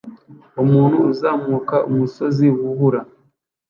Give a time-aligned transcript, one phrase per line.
[0.63, 3.01] Umuntu azamuka umusozi wubura